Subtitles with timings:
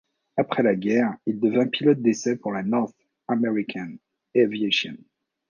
[0.35, 2.95] Après la guerre, il devint pilote d'essai pour la North
[3.27, 3.97] American
[4.35, 4.97] Aviation.